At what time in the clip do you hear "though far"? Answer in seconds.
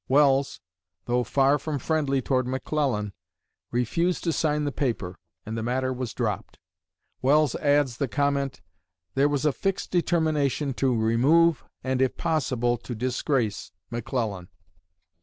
1.05-1.59